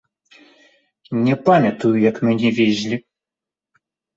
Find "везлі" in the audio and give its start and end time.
2.61-2.97